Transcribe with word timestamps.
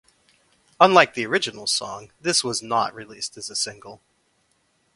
Unlike 0.79 1.13
the 1.13 1.27
original 1.27 1.67
song, 1.67 2.11
this 2.19 2.43
was 2.43 2.63
not 2.63 2.95
released 2.95 3.37
as 3.37 3.51
a 3.51 3.55
single. 3.55 4.01